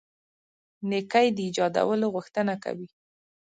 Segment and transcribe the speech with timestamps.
[0.89, 2.87] نېکۍ د ایجادولو غوښتنه کوي.